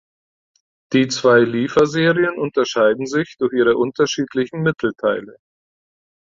Die 0.93 1.09
zwei 1.09 1.41
Lieferserien 1.41 2.39
unterscheiden 2.39 3.05
sich 3.05 3.35
durch 3.37 3.53
ihre 3.53 3.77
unterschiedlichen 3.77 4.63
Mittelteile. 4.63 5.37